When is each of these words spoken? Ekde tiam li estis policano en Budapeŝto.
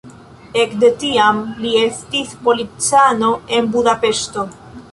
Ekde 0.61 0.87
tiam 1.03 1.41
li 1.65 1.73
estis 1.81 2.33
policano 2.47 3.29
en 3.59 3.69
Budapeŝto. 3.77 4.47